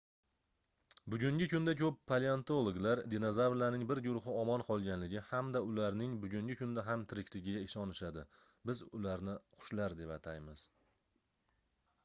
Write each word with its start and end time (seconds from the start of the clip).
bugungi 1.15 1.47
kunda 1.49 1.73
koʻp 1.79 1.97
paleontologlar 2.11 3.01
dinozavrlarning 3.13 3.83
bir 3.91 3.99
guruhi 4.05 4.33
omon 4.43 4.63
qolganligi 4.69 5.21
hamda 5.27 5.61
ularning 5.65 6.15
bugungi 6.23 6.55
kunda 6.63 6.85
ham 6.89 7.03
tirikligiga 7.11 7.61
ishonishadi 7.67 8.23
biz 8.71 8.81
ularni 9.01 9.37
qushlar 9.59 9.97
deb 10.01 10.15
ataymiz 10.17 10.65